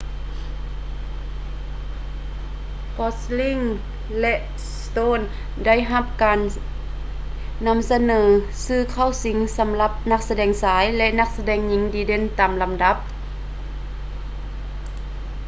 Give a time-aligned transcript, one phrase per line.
[2.97, 3.63] gosling
[4.19, 4.35] ແລະ
[4.79, 5.23] stone
[5.65, 6.39] ໄດ້ຮັບການ
[7.67, 8.21] ນໍາສະເໜີ
[8.65, 12.97] ຊື່ເຂົ້າຊິງສໍາລັບນັກສະແດງຊາຍ ແລະ ນັກສະແດງຍິງດີເດັ່ນຕາມລຳດັບ